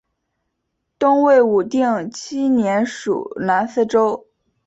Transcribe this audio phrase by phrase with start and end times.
[0.97, 4.25] 东魏武定七年属南司州。